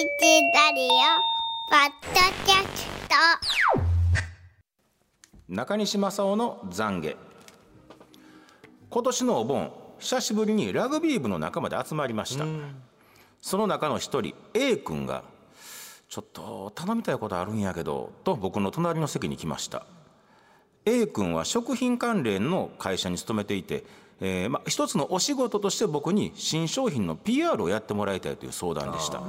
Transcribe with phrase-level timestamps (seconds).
[0.00, 0.88] ラリオ
[1.68, 3.14] ポッドキャスト。
[5.46, 7.16] 中西正夫の懺悔。
[8.88, 12.46] 今年のお盆久しぶりにラグビー部の仲間で集まりました。
[13.42, 15.22] その中の一人 A 君が
[16.08, 19.84] 「ちょっと頼みたいことあるんやけど」と僕の隣の席に来ました。
[20.86, 23.84] A 君は食品関連の会社に勤めていて、
[24.20, 29.22] えーまあ、一つのお仕事として僕に新商品の PR をやってもらいたいという相談でした。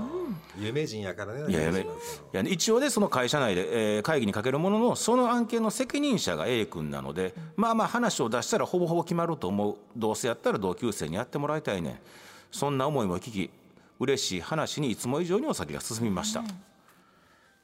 [0.59, 1.49] 有名人やからね。
[1.49, 1.87] いやい
[2.33, 9.75] や一応でその会社内で、えー会議にかけるもののその案件の責任者が A 君なので、まあまあ話を出したらほぼほぼ決まると思う。
[9.95, 11.99] どうせやったら同級生にやってもらいたいねん。
[12.51, 13.49] そんな思いも聞き
[13.99, 16.43] 嬉しい話にいつも以上にお酒が進みました、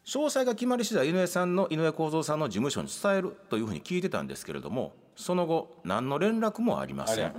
[0.08, 7.26] 詳細が決まり次第井上さんの井上公造さんの事務所に伝えるというふうに聞いてたんですけれどもその後何の連絡もありません。
[7.26, 7.32] あ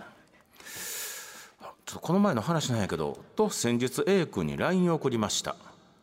[1.62, 5.56] ちょっとこの前の話なんやけどと先日 A 君に LINE を送りました。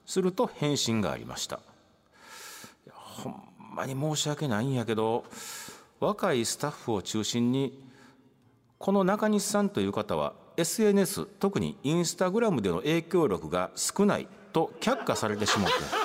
[0.08, 1.59] すると返信がありました。
[2.92, 3.44] ほん
[3.76, 5.23] まに申し訳ないんやけど
[6.00, 7.80] 若いスタッフを中心に
[8.80, 16.05] この中西さんという方は SNS 特にインスタグラムでの影響力が少ないと却下されてしまって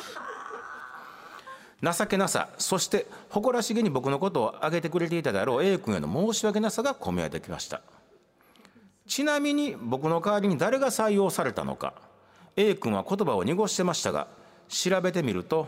[1.83, 7.81] 情けなさそして誇らしげに僕のことを挙げてくれていたであろう A 君への申し訳なさが込められてきました。
[9.07, 11.95] ちなみに僕の代わりに誰が採用されたのか
[12.57, 14.29] A 君は言葉を濁してましたが
[14.69, 15.67] 調べてみると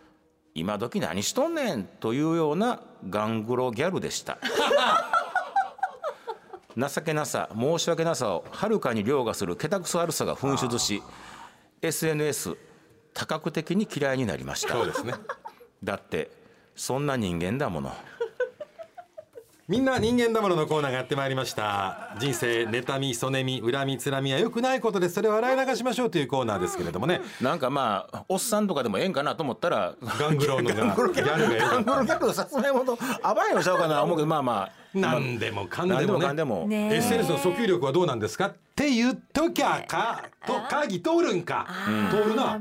[0.54, 4.38] 「今時何しとんねん」というようなガングロギャルでした。
[6.76, 11.02] 情けなさ申し訳なさをはるかに凌駕するけたくそ悪さが噴出し
[11.82, 12.56] SNS
[13.12, 14.74] 多角的に嫌いになりました。
[14.74, 15.14] そうですね。
[15.82, 16.30] だって
[16.76, 17.92] そんな人間だもの。
[19.68, 22.16] みんな人間だもののコーナーがやってまいりました。
[22.18, 25.14] 人生妬みそねみ恨みつらみは良くないことです。
[25.14, 27.20] それを笑い流しましょうというコーナーですけれどもね。
[27.40, 29.94] なんかまあおっさんとかでもええんかなと思ったら。
[30.02, 36.22] ガングロのがギャルが良ガングロギャルのさつまいもと暴いのちゃうかな思うけどまあまあた何でもかん何ででもね。
[36.22, 38.46] もかんでも、ね SNS の訴求力はどうなんですか？
[38.46, 41.66] って言っときゃかと会議通るんか？
[42.10, 42.58] 通るな。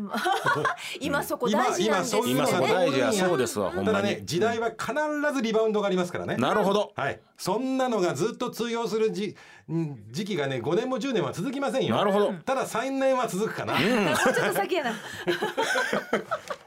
[1.00, 2.31] 今そこ大事なんですよね。
[2.31, 3.12] 今今そこ大事や。
[3.13, 3.97] そうですわほんまに。
[3.97, 4.94] ただね時代は必
[5.34, 6.35] ずリバウンドがありますからね。
[6.38, 6.91] なるほど。
[6.95, 7.19] はい。
[7.38, 9.35] そんなのがずっと通用するじ
[9.72, 11.96] ん時期がね5年も10年は続きませんよ。
[11.96, 12.34] なるほど。
[12.46, 13.81] ただ3年は続くかな、もう
[14.17, 14.94] ちょっと先やな。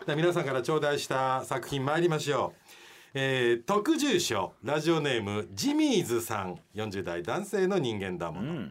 [0.17, 2.82] 皆さんから頂戴した作品参りましょう、
[3.15, 6.59] えー、特住所ラジオネームジミーズさん。
[6.75, 8.69] 40代男性の人間だもの、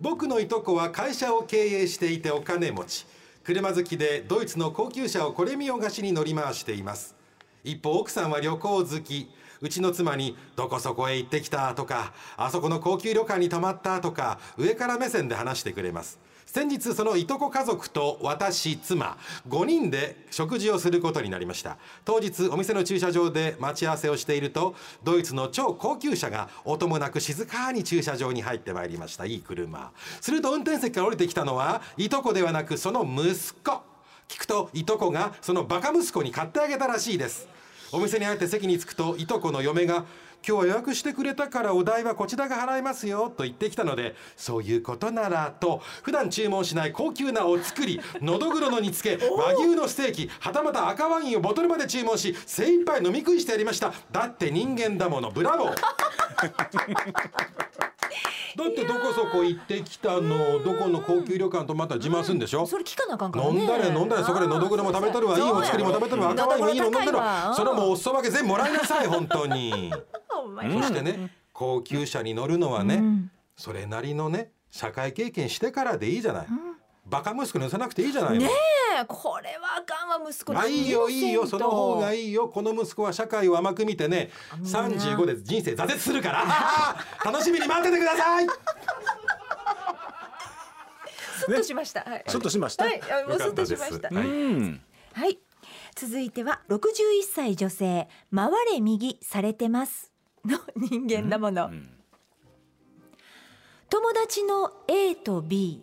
[0.00, 3.06] 僕のいとこは会社を経営していてお金持ち。
[3.44, 7.14] 車好きでドイツの高級車をこれ見よがしに乗り回しています。
[7.62, 9.30] 一方奥さんは旅行好き。
[9.60, 19.16] うちの妻に「どこそこへ行ってきた」とか「あそこの高級旅館に泊まった」とか上から目線で話してくれます先日そのいとこ家族と私妻
[19.48, 21.78] 5人で食事をすることになりました。
[22.04, 29.26] 当日お店の駐車場で待ち合わせをしているとドイツの超高級車が音もなく静かに駐車場に入ってまいりました。
[29.26, 29.92] いい車。
[30.20, 33.82] すると運転席から降りてきたのはいとこではなくその息子。
[34.28, 37.46] 聞くといとこがそのバカ息子に買ってあげたらしいです。
[37.94, 40.04] お店に入って席に着くといとこの嫁が
[40.46, 53.92] 「今日は予約してくれたからお代はこちらが払いますよ」と言ってきたので「そういうことなら」と普段注文しない高級なお作り のどぐろの煮付け和牛のステーキはたまた赤ワインをボトルまで注文し精一杯飲み食いしてやりました。
[54.10, 55.30] だって人間だもの。
[55.30, 55.74] ブラボー
[58.56, 63.58] だってどこそこ行ってきたのどこの高級旅館とまた自慢するんでしょ、それ聞かなあかんからね。
[63.58, 69.92] 飲んだれ飲んだれそこでのどぐろも食べとるわいいお作りも食べとるわ赤ワインもいいの飲んでるわそれはもうお裾分け全部もらいなさい 本当に。
[70.72, 73.02] そしてね高級車に乗るのはね
[73.56, 76.46] それなりのね社会経験してからでいいじゃない
[77.06, 78.40] バカ息子に乗せなくていいじゃないの。
[78.46, 78.50] ね
[79.00, 80.58] えこれはあかんわ息子。
[80.58, 82.48] あいいよいいよその方がいいいよ。
[82.48, 84.30] この息子は社会を甘く見てね
[84.62, 86.44] 35で人生挫折するから。
[87.30, 88.46] 楽しみに待っててください。
[91.40, 92.00] スッとしました。
[92.00, 92.24] はい。
[92.26, 93.02] ちょっとしました、はい。
[93.02, 94.08] あもうスッとしました。
[94.08, 95.38] はい。
[95.94, 100.10] 続いては61歳女性回れ右されてます。
[100.44, 101.70] の人間だもの、
[103.88, 105.82] 友達の A と B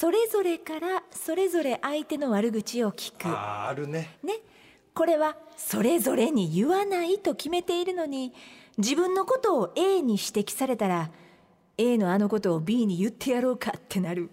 [0.00, 3.26] それぞれからそれぞれ相手の悪口を聞く。
[3.26, 4.16] あーあるね。
[4.22, 4.34] ね。
[4.94, 8.32] これはそれぞれに言わないと決めているのに
[8.76, 11.10] 自分のことを A に指摘されたら
[11.76, 14.30] A のあのことを B に言ってやろうかってなる。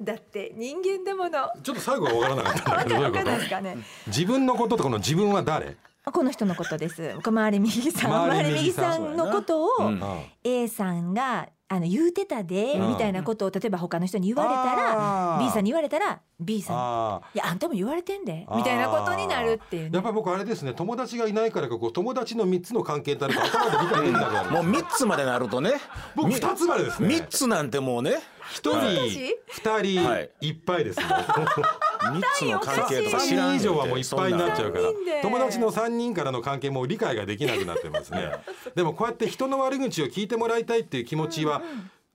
[0.00, 1.30] だって人間だもの。
[1.62, 3.24] ちょっと最後は分からなかったんだわかわかんけどどういうこと？
[3.24, 3.76] ないですかね。
[4.06, 5.76] 自分のこととこの自分は誰？
[6.10, 7.14] この人のことです。
[7.22, 8.10] 回れ右さん。
[8.10, 10.02] 回れ回れ右右さんのことをうん
[10.42, 12.88] A さんがあの言うてたで、うん。
[12.90, 16.76] みたいなことを例えば他の人に言われたら B さんに言われたら B さん。
[16.76, 19.90] あいやあんたも言われてんでみたいなことになるっていうね。
[19.94, 25.72] やっぱり僕あれですね友達がいないからかこう友達の三つの関係ってあるか頭で理解できなくなるもう3つまでなるとね。
[26.14, 27.08] 僕二つまでですね。
[27.08, 28.16] 3つなんてもうね。
[28.50, 29.36] 一人私？
[29.48, 30.30] 二人はい。
[30.42, 31.06] いっぱいですね
[32.10, 34.84] 3つの関係とか3知らん人以上はもういっぱいになっちゃうから。
[35.22, 38.32] 友達の3人からの関係も理解ができなくなってますね。
[38.74, 41.62] でもこうやって人の悪口を聞いてもらいたいっていう気持ちは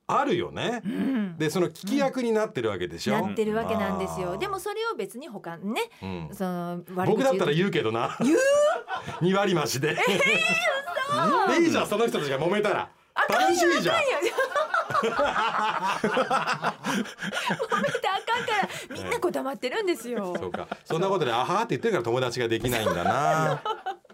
[0.10, 0.82] あるよね、
[1.38, 4.38] でその聞き役になってるわけでしょ、なってるわけなんですよ。
[4.38, 6.30] でもそれを別に他ね、うん。
[6.32, 8.18] その悪口僕だったらう言うけどな。
[8.22, 8.38] 言う？
[9.22, 12.90] 2割増しで、でいいじゃんその人たちが揉めたら。
[13.30, 13.96] 楽しいじゃん。
[13.96, 14.00] 褒
[15.04, 16.74] めてあ
[17.82, 20.36] かんからみんなこだまってるんですよ。
[20.38, 20.68] そうか。
[20.86, 23.62] そんなことであはーって言ってるから友達ができないんだな。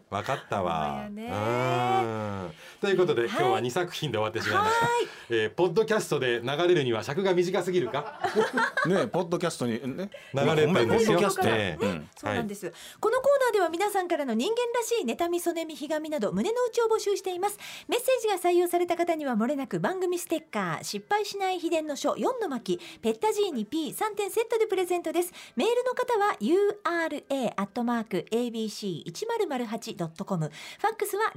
[0.09, 1.05] 分かったわ。
[1.07, 2.51] うん
[2.83, 4.88] ということで、今日は2作品で終わってしまいました、
[5.30, 8.19] えーポッドキャストで流れるには尺が短すぎるか？
[8.85, 10.09] ねポッドキャストにね？
[10.33, 11.13] 流れてんですよ。
[11.13, 12.09] ポッドキャストええうん。
[12.18, 17.57] そうなんです、このコーナーでは皆さんからの人間らしい妬みそねみひがみなど胸の内を募集しています。
[17.88, 25.31] メッセージが採用された方にはもれなく番組ステッカー失敗しない秘伝の書4の巻ペッタジーニ P3 点セットでプレゼントです。
[25.56, 30.50] メールの方は ura アットマーク abc1008.com
[30.80, 31.31] ファックスは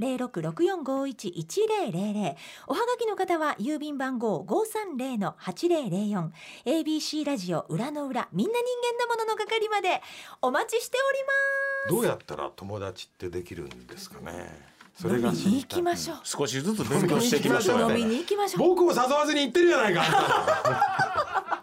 [1.37, 2.35] 0664511000
[2.67, 6.31] おはがきの方は郵便番号530-8004
[6.65, 8.65] ABC ラジオ裏の裏みんな人
[8.99, 10.01] 間なものの係まで
[10.43, 11.33] お待ちしておりま
[11.91, 21.56] すどうやったら友達ってできるんですかねそれが知飲みにりたい行きましょう少しずつ勉強していきましょう飲みねに行きましょう僕を誘わずに行ってるじゃないか